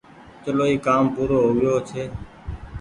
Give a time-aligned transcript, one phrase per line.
[0.43, 2.03] چلو اي ڪآم پورو هو يو ڇي